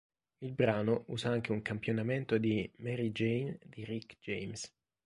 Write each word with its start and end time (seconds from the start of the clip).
Il 0.41 0.53
brano 0.55 1.03
usa 1.09 1.29
anche 1.29 1.51
un 1.51 1.61
campionamento 1.61 2.39
di 2.39 2.67
"Mary 2.77 3.11
Jane" 3.11 3.59
di 3.67 3.85
Rick 3.85 4.15
James. 4.19 4.73